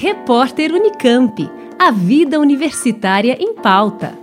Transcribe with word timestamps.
Repórter 0.00 0.72
Unicamp. 0.72 1.50
A 1.76 1.90
vida 1.90 2.38
universitária 2.38 3.36
em 3.40 3.52
pauta. 3.52 4.16